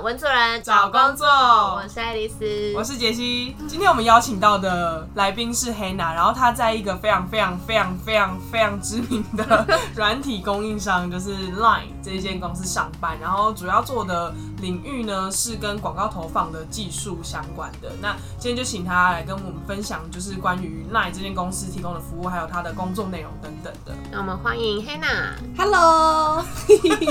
[0.00, 0.62] 文主人。
[0.62, 1.26] 找工作。
[1.26, 3.54] 我是爱丽丝，我是杰西。
[3.76, 17.92] 今天我们邀请到的来宾是 Hanna，，然后她在一个非常非常非常非常非常知名的软体供应商，就是 Line 这一间公司上班，然后主要做的领域呢是跟广告投放的技术相关的。
[18.00, 23.92] 那今天就请她来跟我们分享，就是关于 Line 这间公司提供的服务，还有她的工作内容等等的。
[24.10, 25.34] 那我们欢迎 Hanna。
[25.54, 26.42] Hello，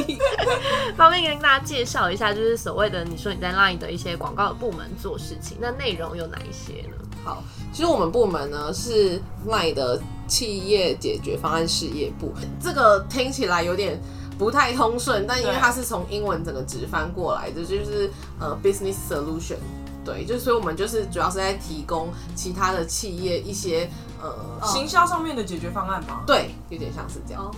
[0.97, 6.95] 方便跟大家介绍一下，就是所谓的你说你在 Line 的一些广告的部门做事情，那内容有哪一些呢？
[7.23, 12.31] 好，其实我们部门呢是 LINE 的企业解决方案事业部，
[12.61, 13.99] 这个听起来有点
[14.37, 19.57] 不太通顺，但因为它是从英文整个直翻过来的，就是呃 business solution。
[20.05, 23.89] 对，就所以我们就是主要是在提供其他的企业一些
[24.21, 26.21] 呃，行销上面的解决方案吗？
[26.27, 27.43] 对，有点像是这样。
[27.43, 27.51] 哦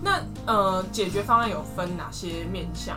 [0.00, 2.96] 那呃，解决方案有分哪些面向？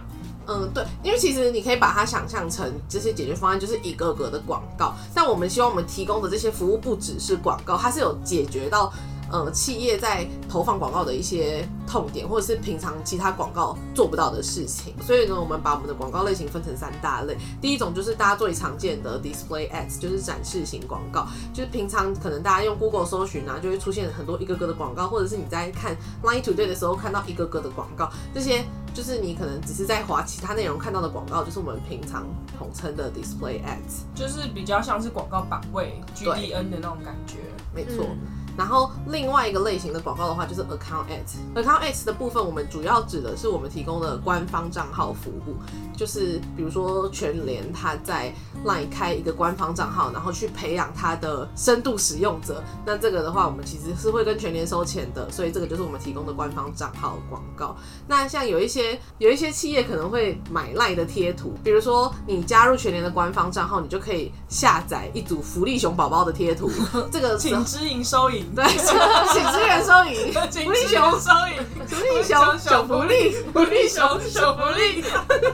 [0.51, 8.91] 嗯，对，因为其实你可以把它想象成这些解决方案就是一个个的广告，但我们希望我们提供的这些服务不只是广告，它是有解决到
[9.31, 14.93] 呃企业在投放广告的一些痛点，或者是平常其他广告做不到的事情。
[15.01, 17.37] 所以呢，我们把我们的广告类型分成三大类。
[17.61, 32.25] 第一种就是大家最常见的 display ads，就是展示型广告，就是平常可能大家用 Google 搜寻啊，就会出现很多一个个的广告，或者是你在看 Line Today 的时候看到一个个的广告，这些就是你可能只是在划其他内容看到的广告，就是我们平常
[32.57, 37.37] 统称的 display ads，就是比较像是广告版位 GDN 的那种感觉。
[37.73, 38.05] 没错。
[38.09, 41.37] 嗯然后另外一个类型的广告的话，就是 account ads。
[41.55, 45.55] account ads 的部分，我们主要指的是我们提供的官方账号服务，
[45.97, 48.33] 就是比如说全联它在
[48.65, 52.63] LINE 开一个官方账号，然后去培养它的深度使用者。
[52.85, 57.75] 那这个的话，我们其实是会跟全联收钱的，所以这个就是我们提供的官方账号广告。
[58.07, 66.69] 那像有一些有一些企业可能会买 LINE 的贴图，比如说你加入全联的官方账号，你就可以下载一组福利熊宝宝的贴图，
[67.11, 73.31] 这个请支营收银，对，请支援收银， 请福利熊，收银，福利熊，小福利。
[73.53, 75.03] 福利熊小福利。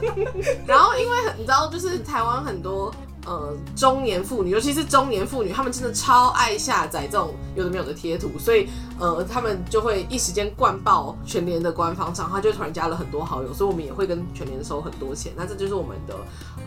[0.66, 2.94] 然后因为很你知道，就是台湾很多
[3.26, 8.68] 呃中年妇女，尤其是中年妇女，她们真的超爱下载这种有的没有的贴图，所以
[9.00, 15.34] 呃她们就会一时间灌爆全联的官方账号，就突然加了很多好友，所以我们也会跟全联收很多钱。
[15.36, 16.16] 那这就是我们的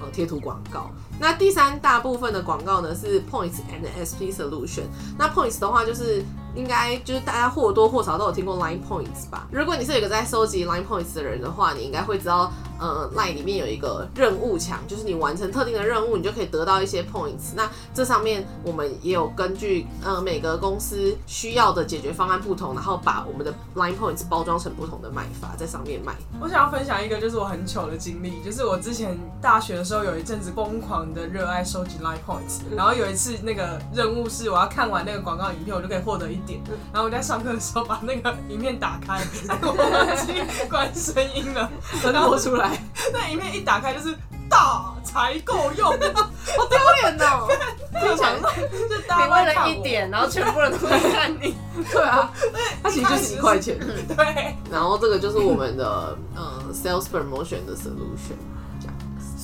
[0.03, 0.91] 呃贴图广告。
[1.19, 4.85] 那第三大部分的广告呢是 Points and SP Solution。
[5.19, 6.25] 那 Points 的话就是。
[6.57, 9.47] 应该就是大家或多或少都有听过 Line Points 吧？
[9.53, 17.55] 如果你是有一个在收集 Line Points 的人的话，你应该会知道，呃，Line 里面有一个任务墙，就是你完成特定的任务，你就可以得到一些 Points。
[17.55, 26.17] 那这上面我们也有根据呃每个公司需要的解决方案不同，然后把我们的 Line Points 包装成不同的卖法，在上面卖。
[26.41, 36.61] 我想要分享一个就是我很糗的经历，就是我之前大学的时候有一阵子疯狂的热爱收集 Line Points，然后有一次那个任务是我要看完那个广告影片，我就可以获得一点，
[36.93, 39.21] 然后我在上课的时候把那个影片打开，
[39.61, 41.69] 我忘记关声音了，
[42.01, 42.81] 分播出来，
[43.13, 44.15] 那影片一打开就是
[44.49, 47.49] 大才够用，好丢脸哦！
[48.01, 51.57] 听起来就大你为了一，点，然后全部人都在看你，
[51.91, 52.33] 对啊，
[52.81, 53.77] 它其实就是一块钱。
[54.17, 58.39] 对，然后这个就是我们的嗯 sales promotion 的 solution。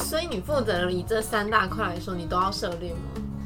[0.09, 2.99] 所以你负责以这三大块来说，你都要涉猎吗？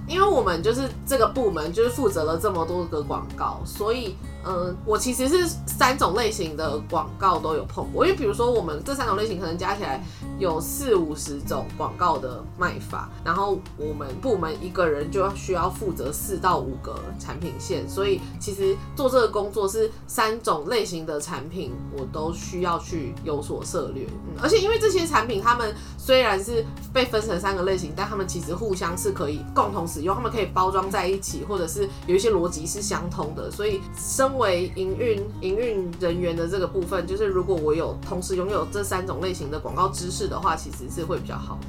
[0.06, 4.14] 因为我们就是这个部门，就是负责了这么多个广告，所以，
[4.44, 8.06] 嗯、我其实是三种类型的广告都有碰过。
[8.06, 10.02] 因为比如说，我们这三种类型可能加起来
[10.38, 24.06] 有四五十种广告的卖法，然后我们部门一个人就要需要负责四到五个产品线，所以其实做这个工作是三种类型的产品，我都需要去有所涉略。
[24.06, 33.50] 嗯，而且因为这些产品，他们虽然是被分成三个类型，但他们其实互相是可以共同使用，他们可以包装在一起，或者是有一些逻辑是相通的。
[33.50, 33.80] 所以，
[34.30, 41.66] 身为营运营运人员的这个部分，就是如果我有同时拥有这三种类型的广告知识的话，其实是会比较好的。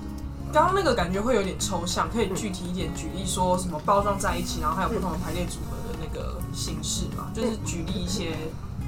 [0.53, 7.31] 刚刚那个感觉会有点抽象，可以具体一点举例说什么包装在一起，然后还有不同的排列组合的那个形式嘛？
[7.33, 8.35] 就是举例一些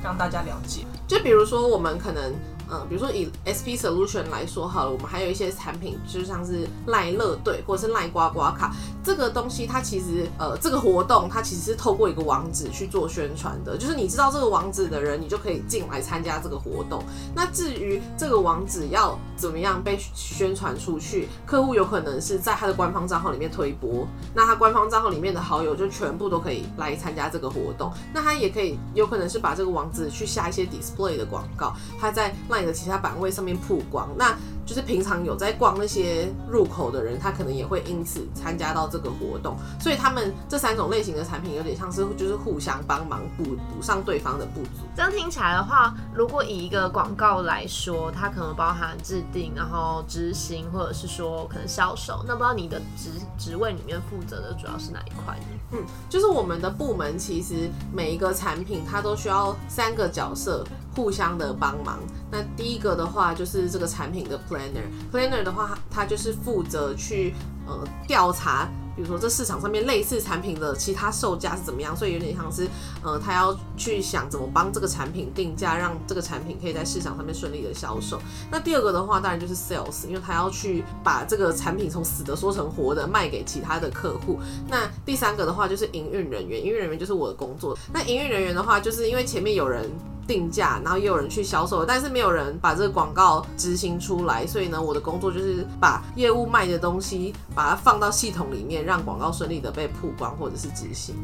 [0.03, 0.85] 让大家了解。
[1.07, 2.31] 就比如说，我们可能，
[2.73, 17.03] 嗯，比如说以 SP Solution 来说好了，我们还有一些产品，就像是赖乐队或者是赖刮刮卡这个东西，它其实，呃，这个活动它其实是透过一个网址去做宣传的，就是你知道这个网址的人，你就可以进来参加这个活动。
[17.35, 27.93] 那至于这个网址要怎么样被宣传出去，客户有可能是在他的官方账号里面推播，那他官方账号里面的好友就全部都可以来参加这个活动。
[28.11, 34.09] 那他也可以有可能是把这个网址去下一些 display 的广告，他在赖在其他版位上面曝光。
[34.17, 44.87] 那就是平常有在逛那些入口的人，他可能也会因此参加到这个活动，所以他们这三种类型的产品有点像是就是互相帮忙补补上对方的不足。
[44.95, 55.45] 这样听起来的话，如果以一个广告来说，它可能包含制定，然后执行，或者是说可能销售，那不知道你的职职位里面负责的主要是哪一块呢？
[55.73, 60.63] 嗯，就是我们的部门其实每一个产品它都需要三个角色
[60.95, 61.99] 互相的帮忙。
[62.31, 67.33] 那第一个的话就是这个产品的 planner，planner 的话它就是负责去
[67.67, 68.69] 呃调查。
[68.95, 71.95] 比如说，这市场上面类似产品的其他售价是怎么样？
[71.95, 72.67] 所以有点像是，
[73.01, 78.21] 呃，他要去想怎么帮这个产品定价，让这个产品可以在市场上面顺利的销售。
[78.51, 84.39] 那第二个的话，当然就是 sales，因为他要去把这个产品从死的说成活的，卖给其他的客户。
[84.69, 87.77] 那第三个的话就是营运人员，营运人员就是我的工作。
[87.91, 89.89] 那营运人员的话，就是因为前面有人。
[90.27, 101.15] 定价，然后也有人去销售，但是没有人把这个广告执行出来，所以呢，我的工作就是把业务卖的东西，把它放到系统里面，让广告顺利的被曝光或者是执行。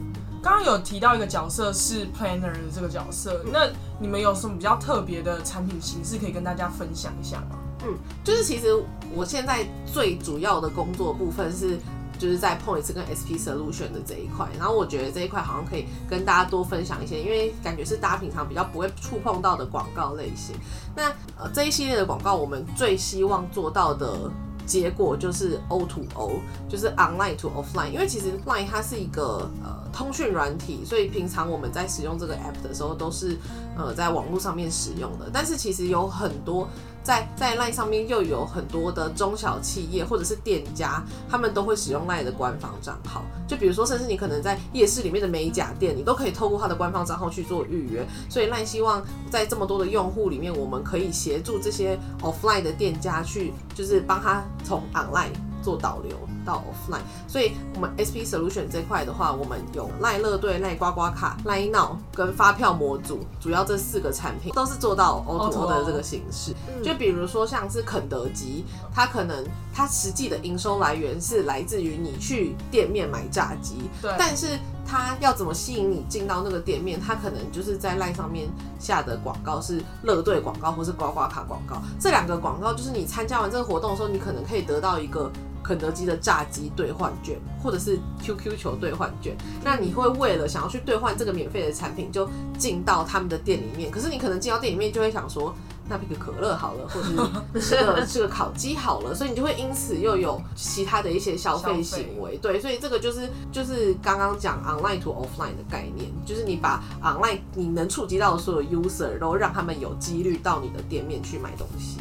[0.42, 3.68] 刚刚有提到一个角色是 planner 的这个角色，那
[4.00, 7.58] 你们有什么比较特别的产品形式可以跟大家分享一下吗？
[7.86, 8.76] 嗯，就是其实
[9.14, 11.80] 我现在最主要的工作部分是。
[12.20, 20.56] 就是在碰一次跟 SP Solution 的这一块，然后我觉得这一块好像可以跟大家多分享一些，因为感觉是大家平常比较不会触碰到的广告类型。
[20.96, 24.30] 那呃这一系列的广告，我们最希望做到的
[24.66, 27.90] 结果就是 O to O，就是 Online to Offline。
[27.90, 33.38] 因为其实 Line 它是一个呃通讯软体，所以平常我们在使用这个 App 的时候都是
[33.80, 35.30] 呃在网络上面使用的。
[35.34, 36.68] 但是其实有很多。
[37.02, 43.24] 在在 LINE 上面又有很多的中小企业或者是店家，他们都会使用 LINE 的官方账号。
[43.48, 48.06] 就比如说，甚至你可能在夜市里面的美甲店，你都可以透过他的官方账号去做预约。
[48.30, 55.34] 所以 LINE 希望在这么多的用户里面，我们可以协助这些 offline 的店家去，就是帮他从 online
[55.64, 56.16] 做导流。
[56.50, 66.56] 到 offline，所以我们 SP Solution 这块的话，我们有赖乐队、赖刮刮卡、赖 Now 跟发票模组，主要这四个产品都是做到 O to O 的这个形式。
[66.84, 78.50] 就比如说像是肯德基，它可能它实际的营收来源是来自于你去店面买炸鸡，对，但是它要怎么吸引你进到那个店面，它可能就是在赖上面
[78.80, 85.32] 下的广告是乐队广告或是刮刮卡广告，这两个广告就是你参加完这个活动的时候，你可能可以得到一个。
[85.70, 92.28] 肯德基的炸鸡兑换券，或者是 QQ 球兑换券，那你会为了想要去兑换这个免费的产品，就
[92.58, 93.92] 进到他们的店里面。
[93.92, 95.54] 可是你可能进到店里面就会想说，
[95.88, 97.08] 那杯个可乐好了，或者
[97.54, 102.36] 是 吃个吃个烤鸡好了，所以你就会因此又有其他的一些消费行为。
[102.38, 112.00] 对，所以这个就是就是刚刚讲 online to offline 的概念，就是你把 online 你能触及到的所有 user 都让他们有几率到你的店面去买东西。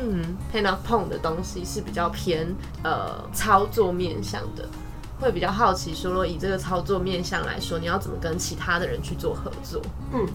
[0.00, 4.68] 嗯 p a n a p o n 的东西是比较偏呃操作面向的，
[5.20, 9.80] 会比较好奇说，以这个操作面向来说，你要怎么跟其他的人去做合作？
[10.12, 10.26] 嗯。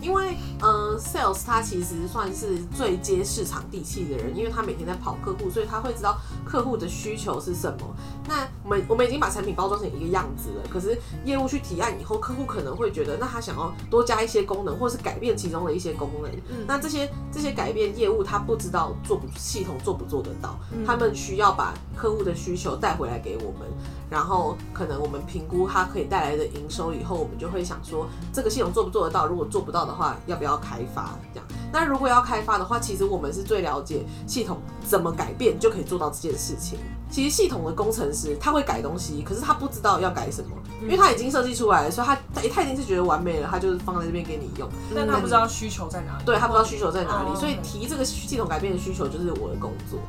[0.00, 7.94] 因为，嗯，sales 他其实算是最接市场地气的人，因为他每天在跑客户，所以他会知道客户的需求是什么。
[8.26, 16.30] 那我们我们已经把产品包装成一个样子了，可是业务去提案以后，客户可能会觉得，那他想要多加一些功能，或是改变其中的一些功能。
[16.66, 23.68] 那这些这些改变业务他不知道做不系统做不做得到，他们需要把客户的需求带回来给我们。
[24.08, 29.26] 然后可能我们评估它可以带来的营收以后，我们就会想说这个系统做不做得到？
[29.26, 31.16] 如果做不到的话，要不要开发？
[31.32, 31.46] 这样。
[31.72, 36.78] 那如果要开发的话，其实我们是最了解系统怎么改变就可以做到这件事情。
[37.08, 40.50] 其实系统的工程师他会改东西，可是他不知道要改什么，
[40.82, 44.68] 因为他已经设计出来了，所以他他他已经是觉得完美了，他就是放在这边给你用。
[44.92, 46.24] 但他不知道需求在哪里。
[46.24, 50.00] 对他不知道需求在哪里，所以提这个系统改变的需求就是我的工作。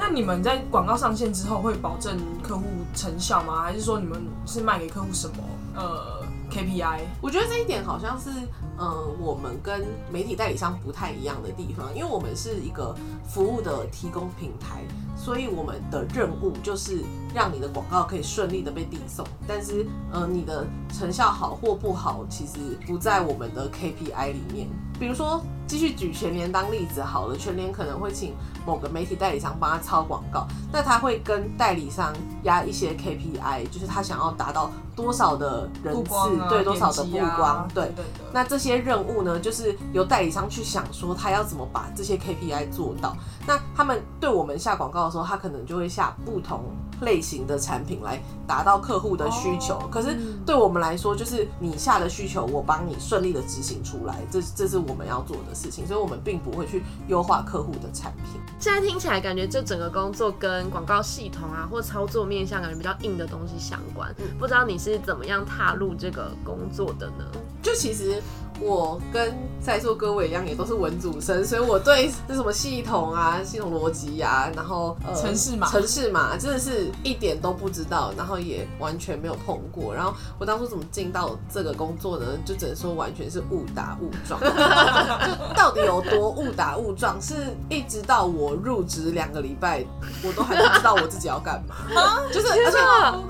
[0.00, 2.64] 那你们在广告上线之后会保证客户
[2.94, 3.62] 成效吗？
[3.62, 5.34] 还是说你们是卖给客户什么
[5.76, 7.00] 呃 KPI？
[7.20, 8.30] 我觉得这一点好像是
[8.78, 12.96] 呃我们跟媒体代理商不太一样的地方，因为我们是一个
[13.28, 14.82] 服务的提供平台，
[15.14, 17.04] 所以我们的任务就是
[17.34, 19.22] 让你的广告可以顺利的被递送。
[19.46, 20.66] 但是呃你的
[20.98, 24.66] 成效好或不好，其实不在我们的 KPI 里面。
[24.98, 25.44] 比如说。
[25.70, 28.34] 继续举全联当例子好了，全联可能会请
[28.66, 32.12] 某个媒体代理商帮他抄广告，那他会跟代理商
[32.42, 36.10] 压一些 KPI，就是他想要达到多少的人次，
[36.48, 37.92] 对多少的曝光，对
[38.32, 43.16] 那这些任务呢，就是由代理商去想说他要怎么把这些 KPI 做到。
[43.46, 46.64] 那他们对我们下广告的时候，他可能就会下不同
[47.00, 49.74] 类型的产品来达到客户的需求。
[49.74, 50.16] 哦可是
[50.46, 55.86] 对我们来说，就是你下的需求，我帮你顺利的执行出来，这这是我们要做的事情。
[55.86, 58.40] 所以我们并不会去优化客户的产品。
[58.58, 64.14] 现在听起来感觉这整个工作跟广告系统啊或操作面向感觉比较硬的东西相关。
[64.18, 67.24] 嗯不知道你是怎么样踏入这个工作的呢？
[67.62, 68.22] 就其实
[68.60, 79.94] 我跟在座各位一样，也都是文组生，所以我对这什么系统啊、系统逻辑呀，然后呃程式码城市码真的是一点都不知道，然后也完全没有碰过。
[79.94, 82.26] 然后我当初怎么进到这个工作呢？
[82.44, 84.40] 就只能说完全是误打误撞。
[84.40, 87.20] 就到底有多误打误撞？
[87.20, 87.34] 是
[87.68, 89.84] 一直到我入职两个礼拜，
[90.24, 91.76] 我都还不知道我自己要干嘛。
[92.32, 92.78] 就是而且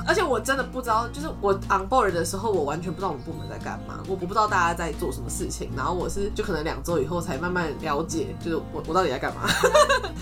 [0.06, 9.42] 而且我真的不知道，就是我 on board 的时候，我完全不知道我们部门在干嘛，我我不知道大家在做什么事情，然后我是就可能两周以后才慢慢了解，就是我我到底在干嘛。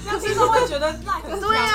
[0.05, 1.67] 这样听众会觉得赖很对啊，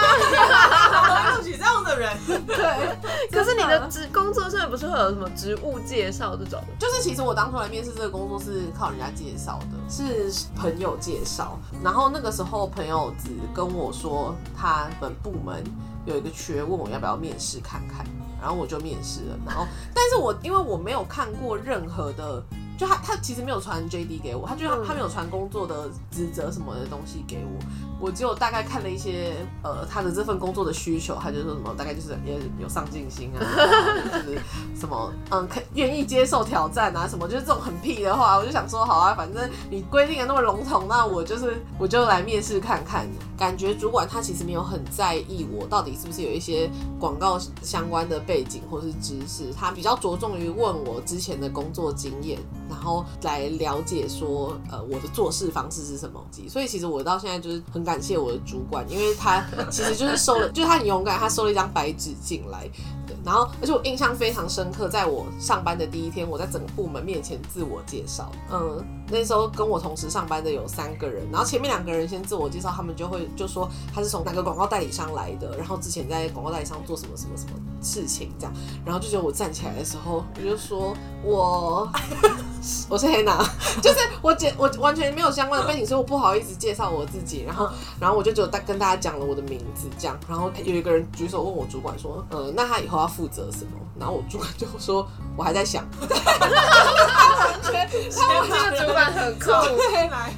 [0.92, 2.18] 怎么会录取这样的人？
[2.48, 2.98] 对，
[3.32, 6.62] 可是你的职工作上面不是会有什么职务介绍这种？
[6.80, 15.64] 就是其实我当初来面试这个工作是靠人家介绍的，是朋友介绍，然后那个时候朋友只跟我说他们部门
[16.06, 18.06] 有一个缺，问我要不要面试看看，
[18.42, 22.42] 然后我就面试了，然后但是我因为我没有看过任何的。
[22.78, 27.60] 就他，他其实没有传 JD 给我，他就他没有传工作的职责什么的东西给我，
[28.00, 33.40] 我只有大概看了一些呃他的这份工作的需求，他就说什么大概就是也有上进心啊，
[34.26, 34.40] 就是
[34.80, 43.08] 什么嗯可愿意接受挑战啊什么，就是这种很屁的话，我就想说好啊，反正你规定的那么笼统，那我就是我就来面试看看。
[43.36, 52.40] 感觉主管他其实没有很在意我到底是不是有一些广告相关的背景或是知识，他比较着重于问我之前的工作经验，
[52.70, 56.20] 然后来了解说呃我的做事方式是什么。
[56.50, 62.68] 所以其实我到现在就是很感谢我的主管，因为他其实就是收了， 就是他很勇敢，他收了一张白纸进来。
[63.24, 68.32] 然后而且我印象非常深刻，在我上班的第一天，我在整个部门面前自我介绍。
[68.52, 77.52] 嗯，那时候跟我同时上班的有三个人，然后前面两个人先自我介绍，他们就会就说他是从哪个广告代理商来的，然后之前在广告代理商做什么什么什么
[77.82, 78.54] 事情这样，
[78.84, 80.94] 然后就觉得我站起来的时候，我就说
[81.24, 81.88] 我
[82.90, 83.44] 我是黑娜，
[83.82, 93.72] 就是我姐我完全没有相关的背景，所以我不好意思介绍我自己，然后然后我就只有大跟大家讲了我的名字这样，然后有一个人举手问我主管说，呃，那他以后要负责什么？
[94.00, 96.14] 然后我主管就说，我还在想，这个
[98.86, 99.52] 主管很酷，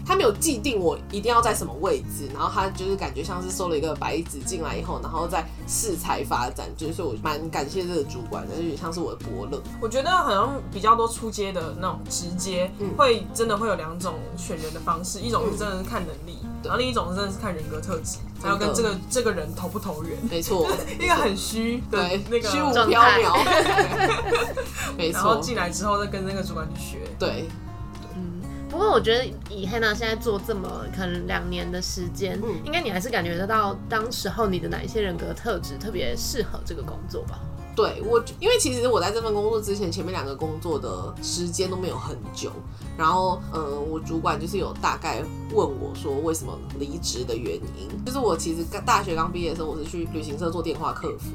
[0.06, 9.62] 他没有既定我一定要在什么位置，然后他就是感觉像是收了一个白纸进来以后，然后再适才发展，就是我蛮感谢这个主管的，有点像是我的伯乐。
[9.82, 12.90] 我觉得好像比较多出街的那种直接，嗯。
[12.98, 20.18] 会真的会有两种选人的方式，一种是真的是看能力，然后另一种真的是看人格特质，还有跟这个这个人投不投缘。
[20.30, 20.68] 没错，
[21.00, 23.34] 一个很虚的对，那个虚无缥缈，
[24.98, 25.20] 没错。
[25.20, 27.00] 然后错，进来之后再跟那个主管去学。
[27.20, 27.46] 对，
[28.70, 32.62] 不过我觉得以黑娜现在做这么可能两年的时间，嗯。
[32.66, 37.40] 应该你还是感觉得到当时候你的哪一些人格特质特别适合这个工作吧？
[37.76, 42.52] 对我，因为其实我在这份工作之前，前面两个工作的时间都没有很久。
[42.98, 48.06] 然后，呃，我主管就是有大概问我说为什么离职的原因。
[48.06, 51.32] 就是我其实刚大学刚毕业的时候，我是去旅行社做电话客服，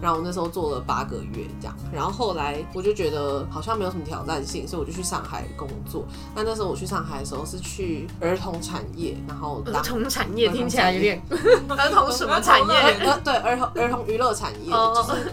[0.00, 1.76] 然后我那时候做了八个月这样。
[1.92, 6.04] 然后后来我就觉得好像没有什么挑战性，所以我就去上海工作。
[6.34, 12.74] 那那时候我去上海的时候是去儿童产业，然后儿童产业听起来有点 儿童什么产业？
[13.06, 15.30] 呃，对，儿童儿童娱乐产业哦就是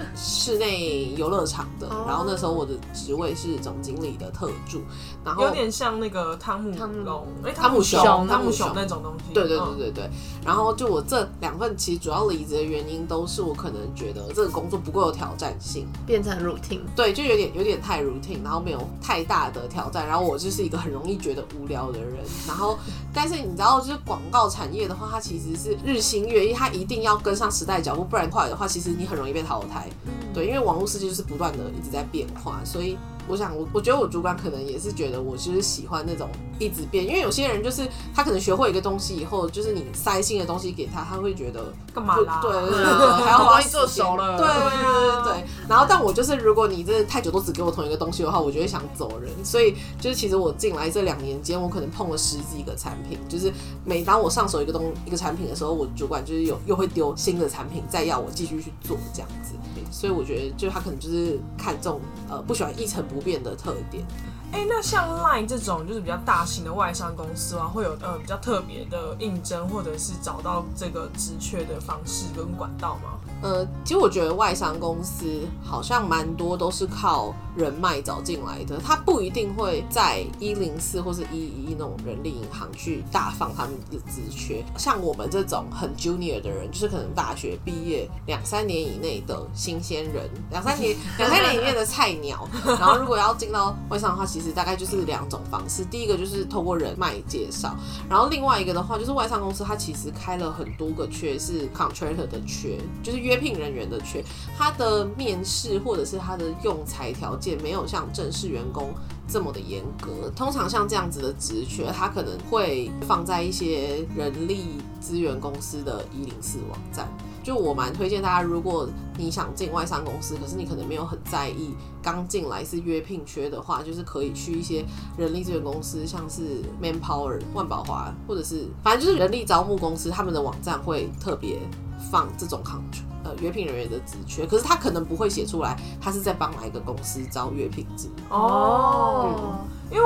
[0.51, 1.87] 室内游乐场的。
[1.87, 4.81] 哦然后那时候我的职位是总经理的特助，
[5.23, 9.33] 然后有点像那个汤姆汤姆龙，哎，汤姆熊汤汤姆熊那种东西。
[9.33, 10.09] 对对嗯对对对。
[10.45, 20.05] 然后就我这两份其实主要离职的原因都是我可能觉得这个工作不够有挑战性，变成 routine，对，就有点有点太 routine，然后没有太大的挑战。
[20.05, 22.17] 然后我就是一个很容易觉得无聊的人。
[22.47, 22.77] 然后，
[23.13, 29.87] 但是你知道，就是广告产业的话，它其实是日新月异，它一定要跟上时代脚步，不然快的话，其实你很容易被淘汰。
[30.33, 32.97] 对，因为网络世界就是不断的一直在变化，所以
[33.31, 42.41] 我想我我觉得我主管可能也是觉得我就是喜欢那种一直变，因为有些人就是他可能学会一个东西以后，就是你塞新的东西给他，他会觉得干嘛啦？
[42.41, 42.51] 对
[43.23, 45.47] 还要花好不容易做熟了对对对对对。
[45.69, 49.31] 然后，但我就是如果你真的太久都只给我同一个东西的话，我就会想走人。
[49.45, 53.49] 所以就是其实我进来这两年间，我可能碰了十几个产品，就是
[53.85, 59.53] 每当我上手一个东一个产品的时候，我主管就是有又会丢新的产品，再要我继续去做这样子。
[59.89, 64.05] 所以我觉得就他可能就是看重呃不喜欢一成不变的特点。
[64.53, 73.17] 哎、那像 Line 这种就是比较大型的外商公司啊，会有呃比较特别的应征或者是找到这个职缺的方式跟管道吗？
[73.41, 84.63] 呃，其实我觉得外商公司好像蛮多都是靠人脉找进来的，他不一定会在一零四或是一一那种人力银行去大放他们的职缺。
[84.77, 95.83] 像我们这种很 junior 的人，就是可能大学毕业两三年以内的新鲜人，两三年 两三年以内的菜鸟，然后如果要进到外商的话，其实大概就是两种方式。
[95.83, 97.75] 第一个就是透过人脉介绍，
[98.09, 104.23] 然后另外一个的话就是外商公司它其实开了很多个缺是 contractor 的缺，就是约聘人员的缺，
[104.57, 108.93] 他的面试或者是他的用材条件没有像正式员工
[109.27, 110.29] 这么的严格。
[110.33, 117.05] 通常像这样子的职缺，它可能会放在一些人力资源公司的一零四网站。
[117.43, 124.85] 就我蛮推荐大家，如果你想进外商公司，可是你可能没有很在意刚进来是约聘缺的话，就是可以去一些
[125.17, 131.57] 人力资源公司，像是 Manpower、万宝华，或者是反正就是人力招募公司，他们的网站会特别
[132.01, 138.09] 放这种 contract 呃约聘人员的职缺，可是他可能不会写出来，他是在帮哪一个公司招约聘制。
[138.29, 139.59] 哦，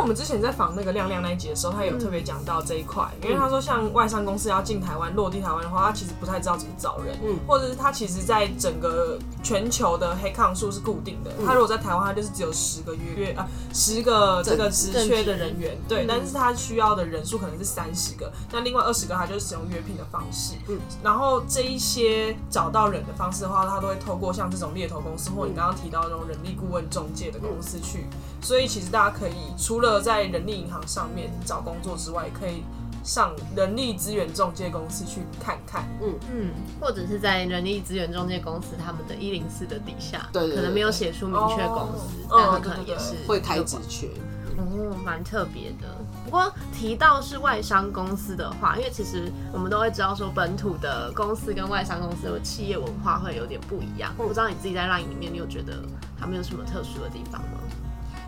[0.06, 7.40] 我们之前在访那个亮亮那一集的时候，他有特别讲到这一块，因为他说像外商公司要进台湾落地台湾的话，他其实不太知道怎么找人，嗯。
[7.48, 20.78] 或者是他其实在整个全球的黑抗数是固定的，他如果在台湾，他就是只有十个月啊十个这个职缺的人员，对，但是他需要的人数可能是三十个，那另外二十个他就是使用约聘的方式，嗯。
[21.02, 28.06] 然后这一些找到人的方式的话，他都会透过像这种猎头公司或你刚刚提到那种人力顾问中介的公司去，
[28.40, 32.64] 所以其实大家可以除了在人力银行上面找工作之外，可以
[33.04, 35.84] 上人力资源中介公司去看看。
[36.02, 36.50] 嗯嗯，
[36.80, 44.08] 或者是在人力资源中介公司他们的一零四的底下，对可能没有写出明确公司，哦但它嗯对对对可能也是会开职缺，
[44.58, 45.96] 哦，蛮特别的。
[46.26, 54.12] 不过提到是外商公司的话，因为其实我们都会知道说本土的公司跟外商公司的企业文化会有点不一样。
[54.18, 55.84] 不知道你自己在 LINE 里面，你有觉得
[56.20, 57.60] 他们有什么特殊的地方吗？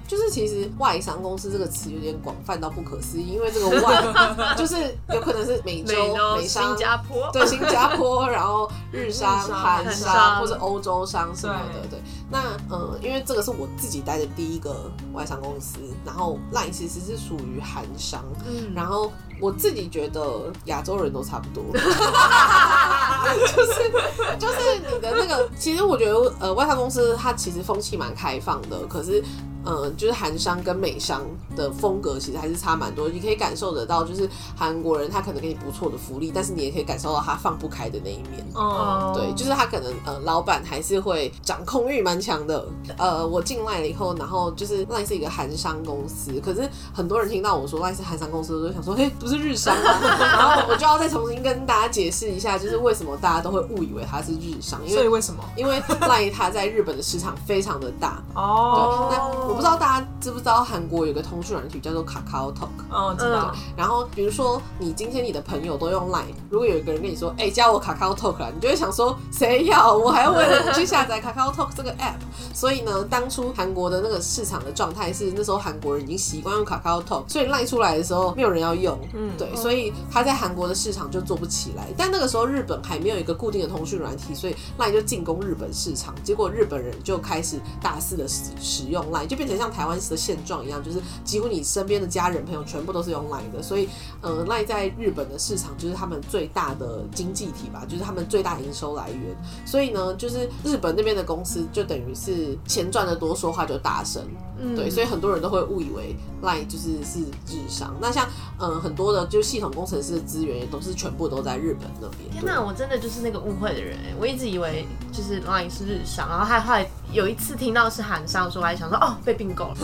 [0.08, 4.02] 就是其实外商公司这个词有点广泛到不可思议，因为这个外
[4.56, 4.76] 就是
[5.14, 5.94] 有可能是美洲、
[6.38, 12.00] 美商、新加坡，对新加坡，然后日商、韩韩商商或者欧洲商什么的，对对。
[12.30, 12.40] 那
[12.70, 23.92] 呃，因为这个是我自己待的第一个外商公司，然后 LINE 其实是属于韩商，嗯，然后我自己觉得亚洲人都差不多， 就是
[24.40, 29.22] 就是你的那个，其实我觉得呃外商公司它其实风气蛮开放的，可是。
[29.68, 31.22] 呃，就是韩商跟美商
[31.56, 38.46] 的风格其实还是差蛮多，你可以感受得到，就是韩国人他可能给你不错的福利，但是你也可以感受到他放不开的那一面。
[38.54, 42.66] 哦，对，就是他可能呃，老板还是会掌控欲蛮强的。
[42.98, 49.84] 呃，我进来了以后，然后就是赖是一个韩商公司，可是很多人听到我说赖是韩商公司，都想说，嘿，不是日商吗？
[50.20, 55.44] 然后我就要再重新跟大家解释一下，就是为什么大家都会误以为它是日商，因为为什么？
[55.56, 58.24] 因为赖他在日本的市场非常的大。
[58.34, 62.70] 哦，那我不知道大家知不知道韩国有个通讯软体叫做 Kakao Talk。
[62.92, 69.98] 哦，知道，然后比如说你今天你的朋友都用 Line，如果有一个人跟你说，哎、加我 Kakao Talk 啦，你就会想说，谁要？
[69.98, 72.14] 我还要为了你去下载 Kakao Talk 这个 app。
[72.54, 81.88] 所以呢，当初韩国的那个市场的状态是，那时候韩国人已经习惯用 Kakao Talk，所以 Line 出来的时候没有人要用，嗯对，所以他在韩国的市场就做不起来。
[81.98, 93.88] 但那个时候日本还没有一个固定的通讯软体，所以 Line 就进攻日本市场，结果日本人就开始大肆的使使用 Line，就变成像台湾的现状一样，就是几乎你身边的家人朋友全部都是用 Line 的，所以
[94.22, 99.36] 呃，Line 在日本的市场就是他们最大的经济体吧，就是他们最大营收来源。
[99.66, 104.22] 所以呢，就是日本那边的公司就等于是钱赚的多，说话就大声，
[104.60, 107.96] 嗯对，所以很多人都会误以为 Line 就是是日商。
[108.02, 112.30] 那像呃很多的就系统工程师的资源也都是全部都在日本那边。
[112.32, 114.14] 天哪，我真的就是那个误会的人哎！
[114.20, 119.76] 我一直以为就是 Line 是日商，然后还后来有一次听到是韩商的时候，我还想说哦被并购了，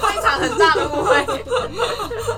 [0.00, 1.24] 非常很大的误会。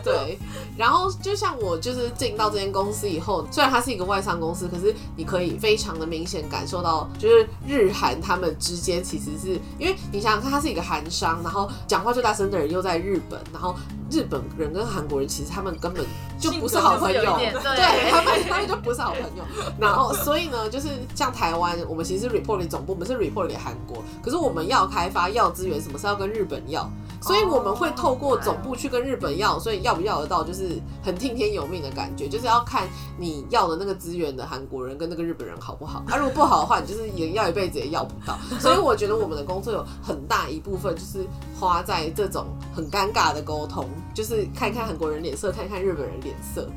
[0.02, 0.38] 对，
[0.76, 13.74] 然后就像我就是进到这间公司以后，虽然它是一个外商公司，可是你可以非常的明显感受到，就是日韩他们之间其实是因为你想想看，它是一个韩商，然后讲话最大声的人又在日本，然后
[14.10, 16.04] 日本人跟韩国人其实他们根本
[16.38, 19.44] 就不是好朋友，对他们他们就不是好朋友。
[19.78, 26.90] 然后所以呢，就是像台湾，我们其实是 report 给总部，我们是 report 给韩国，可是我们要开发要资源，什么是要跟日本要。
[27.22, 30.69] 所以我们会透过总部去跟日本要，所以要不要得到就是
[31.02, 32.86] 很听天由命的感觉，就是要看
[33.18, 36.02] 你要的那个资源的韩国人跟那个日本人好不好。
[36.06, 38.38] 啊，如果不好的话，你就是也要一辈子也要不到。
[38.60, 41.24] 所以我觉得我们的工作有很大一部分就是
[41.58, 46.68] 花在这种很尴尬的沟通，就是看看韩国人脸色，看看日本人脸色。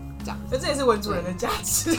[0.50, 1.96] 这这也是文主人的价值，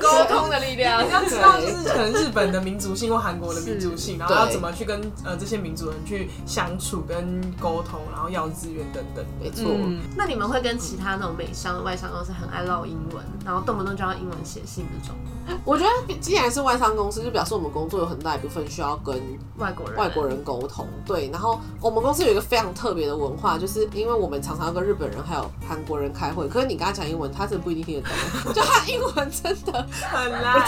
[0.00, 1.06] 沟通的力量。
[1.06, 9.24] 你要知道，就是可能日本的民族性或韩国的民族性，然后要怎么去跟呃这些民族人去相处、跟沟通，然后要资源等等。
[9.40, 9.70] 没错。
[10.16, 15.16] 那你们会跟其他那种美商的外商公司很爱唠英文，然后动不动就要英文写信那种？
[15.64, 19.20] 我觉得既然是外商公司，就表示我们工作有很大一部分需要跟
[19.56, 20.86] 外国人外国人沟通。
[21.04, 30.66] 对，然后我们公司有一个非常特别的文化，就是因为我们常常要跟日本人还有韩国人开会，可是你跟他讲英文，他真的不一定听得懂， 就他英文真的很烂。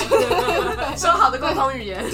[0.97, 2.05] 说好的共同语言，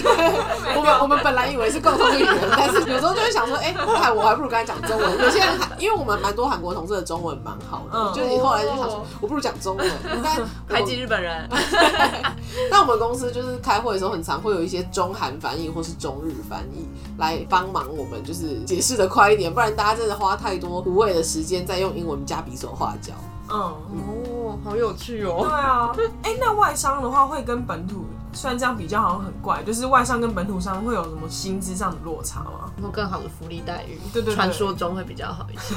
[0.76, 5.18] 我们我们本来以为是共同语言，但是有时候就会想说，哎， 还我还不如跟他讲中文。
[5.18, 9.90] 有些人因为我们蛮多韩国同事的中文蛮好的，就你后来就想说，我不如讲中文，
[10.22, 10.36] 但
[10.68, 11.48] 排挤日本人。
[12.70, 23.12] 那我们公司就是开会的时候，很常会有一些中韩翻译或是中日翻译来帮忙我们，就是解释的快一点，不然大家真的花太多无谓的时间在用英文加比手画脚。
[23.50, 25.38] 嗯哦，好有趣哦。
[25.40, 28.04] 对啊，哎，那外商的话会跟本土。
[28.34, 32.70] 虽然这样比较好像很怪，就是外商跟本土商会有什么薪资上的落差吗？
[32.80, 33.98] 有更好的福利待遇？
[34.12, 35.74] 对对，传说中会比较好一些。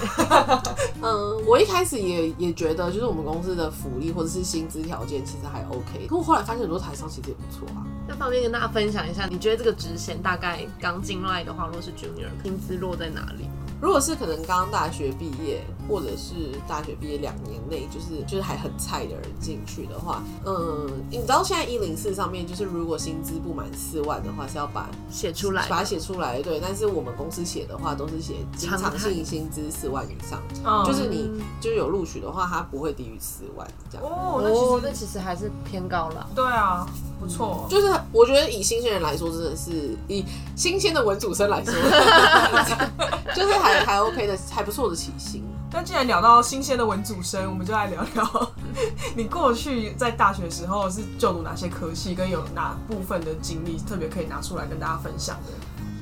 [1.01, 7.87] 嗯，我一开始也也觉得，就是我们公司的福利或者是薪资条件其实还 OK，可我后来发现很多台商其实也不错啊。
[8.05, 13.49] 那方便跟大家分享一下，你觉得这个职衔大概刚进来的话，如果是 Junior，薪资落在哪里？
[13.81, 26.61] 如果是可能刚刚大学毕业，或者是大学毕业两年内，就是就是还很菜的人进去的话，嗯，你知道现在一零四上面就是如果薪资不满四万的话，是要把写出来，把它写出来，对。
[26.61, 30.41] 但是我们公司写的话都是写经常性薪资四万以上，
[30.85, 34.07] 就是你就有录取的话，它不会低于四万这样。
[34.07, 36.25] 哦，那其实那其实还是偏高了。
[36.33, 36.87] 对啊，
[37.19, 37.67] 不错。
[37.69, 40.23] 就是我觉得以新鲜人来说，真的是以
[40.55, 41.73] 新鲜的文主生来说，
[43.35, 43.81] 就是还。
[43.81, 45.43] 还 OK 的，还不错的起薪。
[45.73, 48.51] 那既然聊到新鲜的文组生，我们就来聊聊
[49.15, 55.53] 你过去在大学时候是就读哪些科系，跟有哪部分的经历特别可以拿出来跟大家分享的。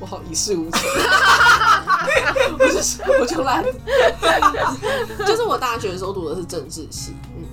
[0.01, 0.81] 我好一事无成，
[2.57, 2.79] 我就
[3.19, 3.61] 我就来，
[5.27, 7.43] 就是我大学的时候读的是政治系，嗯，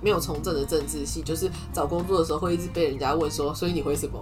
[0.00, 4.20] 没有从政的政治系，就是找工作的时候会一直被人家问说，所以你会什么？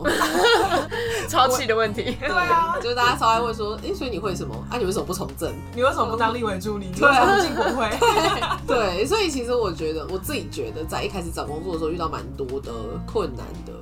[1.29, 4.55] 超气的问题，对啊，就是大家超爱问说，哎，所以你会什么？
[4.71, 5.53] 啊，你为什么不从政？
[5.75, 6.87] 你为什么不当立委助理？
[6.95, 7.91] 你为什么不进国会？
[8.67, 12.73] 对，所以其实我觉得，我自己觉得，在一开始找工作的时候遇到蛮多的
[13.07, 13.73] 困难的。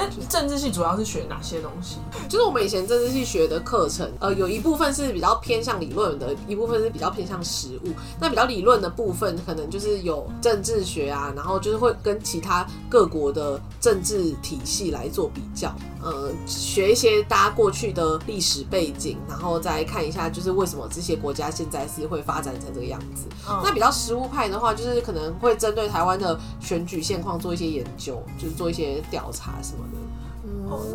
[0.00, 1.98] 那政治系主要是学哪些东西？
[2.26, 7.88] 就是我们以前政治系学的课程，呃，有一部分是比较偏向理论的，一部分是比较偏向实务。
[8.18, 23.26] 那比较理论的部分，可能就是有政治学啊，然后就是会跟其他各国的政治体系来做比较，呃，学一些大家过去的历史背景，然后再看一下，就是为什么这些国家现在是会发展成这个样子。
[23.62, 29.84] 那比较实务派的话，就是可能会针对台湾的选举现况做一些研究，就是做一些调查什么。
[29.92, 30.29] love.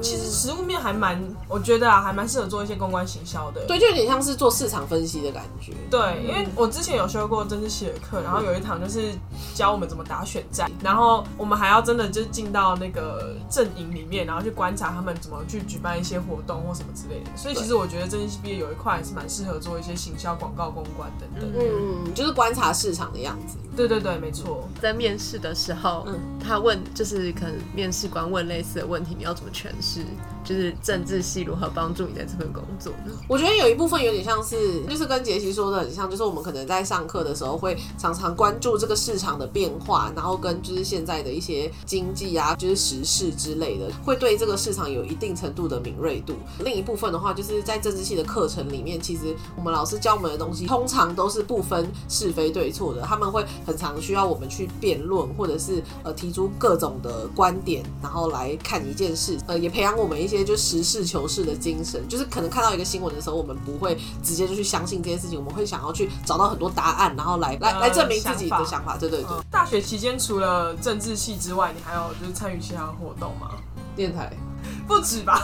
[0.02, 3.66] 其实食物面还蛮，我觉得啊，还蛮适合做一些公关行销的。
[3.68, 5.74] 对，就有点像是做市场分析的感觉。
[5.90, 9.12] 对，因为我之前有修过政治系的课，然后有一堂就是
[9.54, 17.32] 教我们怎么打选战，然后我们还要真的就进到那个阵营里面，然后去观察他们怎么去举办一些活动或什么之类的。
[17.36, 21.52] 所以其实我觉得政治系毕业有一块是蛮适合做一些行销、广告、公关等等。
[21.58, 23.58] 嗯，就是观察市场的样子。
[23.76, 24.68] 对对对，没错。
[24.82, 30.02] 在面试的时候，嗯，他问就是可能面试官问类似的问题，你要怎么诠释？
[30.44, 33.12] 就是政治系如何帮助你在这份工作呢？
[33.28, 46.36] 我觉得有一部分有点像是，就是跟杰西说的很像，就是我们可能在上课的时候会常常关注这个市场的变化，然后跟就是现在的一些经济啊，就是时事之类的，会对这个市场有一定程度的敏锐度。
[46.60, 60.46] 另一部分的话，就是在政治系的课程里面，其实我们老师教我们的东西通常都是不分是非对错的，他们会很常需要我们去辩论，或者是呃提出各种的观点，然后来看一件事，也培养我们一些。
[60.46, 68.96] 就实事求是的精神，就是可能看到一个新闻的时候，我们不会直接就去相信这件事情，我们会想要去找到很多答案，然后来来来证明自己的想法。
[68.98, 69.30] 对对对。
[69.50, 73.52] 大学期间除了政治系之外，你还有就是参与其他活动吗？
[73.96, 74.32] 电台
[74.88, 75.42] 不止吧？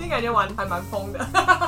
[0.00, 1.18] 你感觉玩还蛮疯的。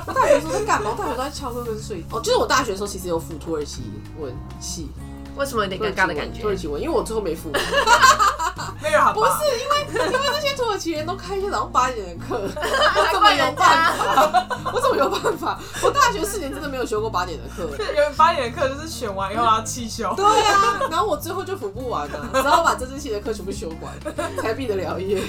[0.07, 0.91] 我大学时候在干嘛？
[0.97, 2.03] 我大学都在翘课跟睡。
[2.11, 3.83] 哦，就是我大学的时候其实有辅土耳其
[4.19, 4.89] 文系。
[5.37, 6.41] 为什么有点尴尬的感觉？
[6.41, 7.53] 土耳其文，因为我最后没辅。
[8.83, 14.47] 没有好不是因为因为那些土耳其人都开一些早上八点的课， 我怎么有办法？
[14.73, 15.59] 我怎么有办法？
[15.83, 17.69] 我大学四年真的没有修过八点的课。
[17.95, 20.13] 有八点的课就是选完以后要弃修。
[20.17, 23.93] 对啊，然后我最后就补不完了，只好把这学期的课全部修完，
[24.43, 25.23] 才毕得了业。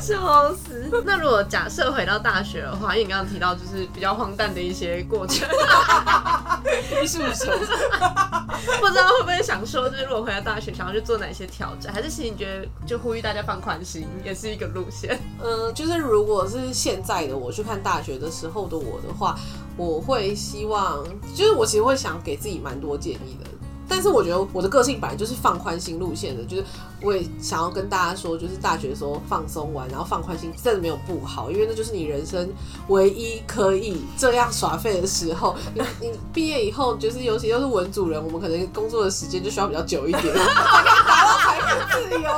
[0.00, 0.90] 笑死！
[1.04, 5.48] 那如果假设回到大学的话，因为你刚刚提到就是比较荒诞的一些过程，
[7.02, 7.48] 艺术生，
[8.80, 11.92] 不知道会不会想说，就是如果回到大学，想要去做哪些挑战？
[11.92, 15.18] 还是其实你觉得就呼吁大家放宽心，也是一个路线？
[15.42, 19.38] 嗯，就是如果是现在的我去看大学的时候的我的话，
[19.76, 23.48] 我会希望，就是我其实会想给自己蛮多建议的。
[23.88, 26.64] 但是我觉得我的个性本来就是放宽心路线的，就是
[27.02, 32.48] 我也想要跟大家说，就是大学的时候放松玩，然后放宽心，真的没有不好，因为那就是你人生
[32.88, 35.56] 唯一可以这样耍废的时候。
[35.74, 42.30] 你 你毕业以后，就是尤其又是文主人，我们可能工作的时间就需要比较久一点，才可以达到财富自由。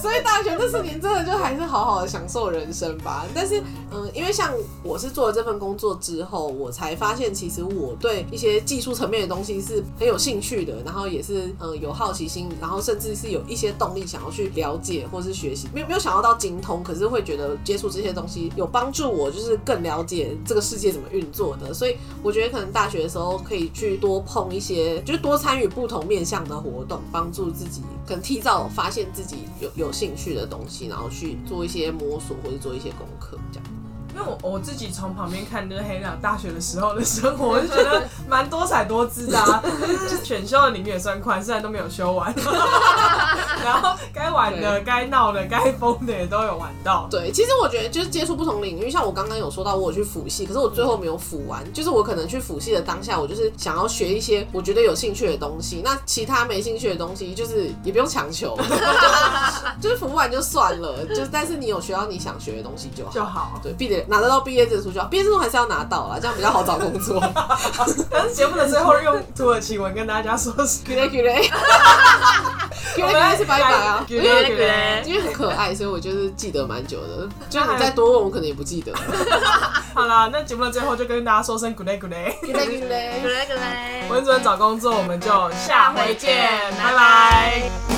[0.00, 3.26] 所以大学这四年真的就还是好好的享受人生吧。
[3.34, 4.52] 但是，嗯，因为像
[4.84, 15.68] 我是做了这份工作之后，我才发现其实我对一些技术层面的东西是很有兴趣的，然后也是嗯有好奇心，然后甚至是有一些动力想要去了解或是学习。
[15.72, 21.72] 没有没有想要到精通，可是会觉得接触这些东西有帮助我，就是更了解这个世界怎么运作的。
[21.72, 33.77] 所以我觉得可能大学的时候可以去多碰一些，就是多参与不同面向的活动，帮助自己可能提早发现自己有有兴趣的东西，然后去做一些摸索或者做一些功课，这样。
[34.18, 39.62] 因为我我自己从旁边看，就是黑鸟大学的时候的生活，我就觉得蛮多彩多姿的啊。
[39.62, 42.34] 就是选修的领域也算宽，虽然都没有修完，
[43.64, 47.06] 然后该玩的、该闹的、该疯的也都有玩到。
[47.08, 51.62] 对，其实我觉得就是接触不同领域，像我刚刚有说到我有去辅系，可是我最后没有辅完。
[51.72, 58.58] 就是我可能去辅系的当下，我就是想要学一些我觉得有兴趣的东西，那其他没兴趣的东西，就是也不用强求，
[59.80, 61.04] 就是辅不完就算了。
[61.06, 63.60] 就是但是你有学到你想学的东西就好，就好。
[63.62, 67.22] 对，毕业拿得到毕业证书就好，毕业证书还是要拿到啦， 这样比较好找工作。
[68.10, 71.42] 但是节目的最后用土耳其文跟大家说是 g u l e g u l e
[72.94, 77.28] g u l e 是拜拜啊，因为因为很可爱，所以我就是记得蛮久的。
[77.48, 78.92] 就是你再多问我，可能也不记得。
[79.94, 86.50] 好啦，那节目的最后就跟大家说声 good day good day good day good day good day good day，文主任找工作，我们就下回见，
[86.82, 87.97] 拜拜。